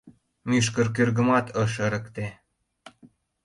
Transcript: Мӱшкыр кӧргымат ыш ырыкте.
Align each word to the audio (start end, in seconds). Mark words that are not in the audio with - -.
Мӱшкыр 0.49 0.87
кӧргымат 0.95 1.45
ыш 1.63 1.73
ырыкте. 1.85 2.27